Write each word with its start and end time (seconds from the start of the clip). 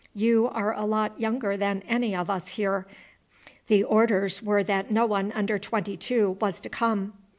You 0.15 0.47
are 0.47 0.73
a 0.73 0.83
lot 0.85 1.19
younger 1.19 1.55
than 1.55 1.83
any 1.87 2.15
of 2.15 2.27
us 2.27 2.47
here. 2.47 2.87
The 3.67 3.83
orders 3.83 4.41
were 4.41 4.63
that 4.63 4.89
no 4.89 5.05
one 5.05 5.31
under 5.33 5.59
twenty 5.59 5.95
two 5.95 6.39
was 6.41 6.59
to 6.61 6.69
come." 6.69 7.13